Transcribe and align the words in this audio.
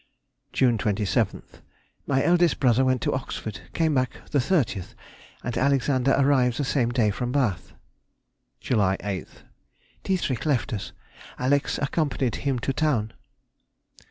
June 0.51 0.79
27th.—My 0.79 2.23
eldest 2.25 2.59
brother 2.59 2.83
went 2.83 3.03
to 3.03 3.13
Oxford, 3.13 3.59
came 3.73 3.93
back 3.93 4.09
the 4.31 4.39
30th, 4.39 4.95
and 5.43 5.55
Alexander 5.55 6.15
arrived 6.17 6.57
the 6.57 6.63
same 6.63 6.89
day 6.89 7.11
from 7.11 7.31
Bath. 7.31 7.73
July 8.59 8.97
8th.—Dietrich 9.01 10.47
left 10.47 10.73
us; 10.73 10.91
Alex 11.37 11.77
accompanied 11.79 12.37
him 12.37 12.57
to 12.57 12.73
town. 12.73 13.13